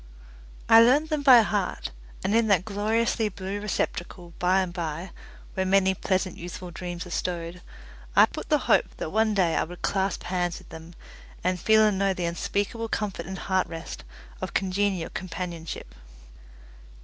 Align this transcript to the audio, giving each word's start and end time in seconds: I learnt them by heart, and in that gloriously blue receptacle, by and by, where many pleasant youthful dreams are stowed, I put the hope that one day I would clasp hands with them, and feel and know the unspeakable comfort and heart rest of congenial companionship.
I 0.67 0.81
learnt 0.81 1.11
them 1.11 1.21
by 1.21 1.41
heart, 1.41 1.91
and 2.23 2.33
in 2.33 2.47
that 2.47 2.65
gloriously 2.65 3.29
blue 3.29 3.61
receptacle, 3.61 4.33
by 4.39 4.61
and 4.61 4.73
by, 4.73 5.11
where 5.53 5.63
many 5.63 5.93
pleasant 5.93 6.37
youthful 6.37 6.71
dreams 6.71 7.05
are 7.05 7.11
stowed, 7.11 7.61
I 8.15 8.25
put 8.25 8.49
the 8.49 8.57
hope 8.65 8.97
that 8.97 9.11
one 9.11 9.35
day 9.35 9.55
I 9.55 9.63
would 9.63 9.83
clasp 9.83 10.23
hands 10.23 10.57
with 10.57 10.69
them, 10.69 10.95
and 11.43 11.59
feel 11.59 11.83
and 11.85 11.99
know 11.99 12.15
the 12.15 12.25
unspeakable 12.25 12.87
comfort 12.89 13.27
and 13.27 13.37
heart 13.37 13.67
rest 13.67 14.03
of 14.41 14.55
congenial 14.55 15.11
companionship. 15.11 15.93